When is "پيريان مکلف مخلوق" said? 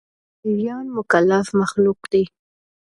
0.39-1.99